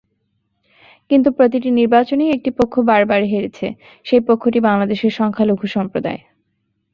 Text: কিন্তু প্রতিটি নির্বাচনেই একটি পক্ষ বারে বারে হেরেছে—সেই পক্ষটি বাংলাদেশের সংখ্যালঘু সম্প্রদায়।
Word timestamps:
কিন্তু 1.11 1.29
প্রতিটি 1.31 1.69
নির্বাচনেই 1.71 2.33
একটি 2.33 2.49
পক্ষ 2.51 2.73
বারে 2.81 3.05
বারে 3.05 3.25
হেরেছে—সেই 3.25 4.21
পক্ষটি 4.27 4.59
বাংলাদেশের 4.59 5.11
সংখ্যালঘু 5.11 5.65
সম্প্রদায়। 5.67 6.21